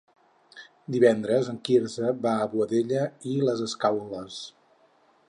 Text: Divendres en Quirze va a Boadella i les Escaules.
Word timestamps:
Divendres 0.95 1.51
en 1.53 1.59
Quirze 1.69 2.13
va 2.25 2.33
a 2.37 2.49
Boadella 2.55 3.05
i 3.35 3.37
les 3.51 3.65
Escaules. 3.67 4.41